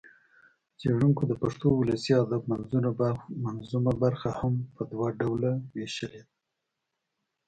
[0.79, 2.41] څېړنکو د پښتو د ولسي ادب
[3.45, 6.21] منظومه برخه هم په دوه ډوله وېشلې